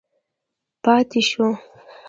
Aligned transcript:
پاتې 0.83 1.21
شو. 1.29 1.47